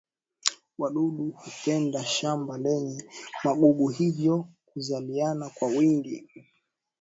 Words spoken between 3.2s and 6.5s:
magugu hivyo huzaliana kwa wingi